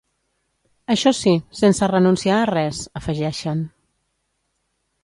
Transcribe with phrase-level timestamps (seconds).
[0.93, 3.63] Això sí, sense renunciar a res, afegeixen.